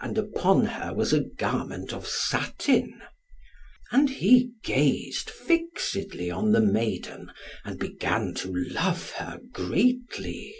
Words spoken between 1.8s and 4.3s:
of satin. And